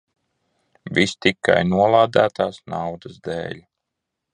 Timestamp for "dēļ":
3.31-3.67